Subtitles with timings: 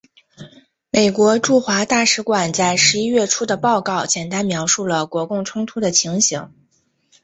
[0.89, 6.49] 美国驻华大使馆在十一月初的报告简单描述了国共冲突的情形。